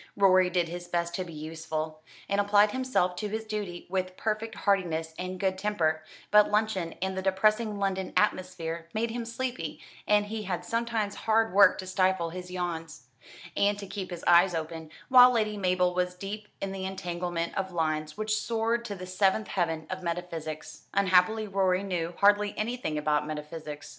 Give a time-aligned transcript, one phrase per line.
[0.17, 4.55] Rorie did his best to be useful, and applied himself to his duty with perfect
[4.55, 10.25] heartiness and good temper; but luncheon and the depressing London atmosphere made him sleepy, and
[10.25, 13.09] he had sometimes hard work to stifle his yawns,
[13.55, 17.71] and to keep his eyes open, while Lady Mabel was deep in the entanglement of
[17.71, 20.87] lines which soared to the seventh heaven of metaphysics.
[20.95, 23.89] Unhappily Rorie knew hardly anything about metaphysics.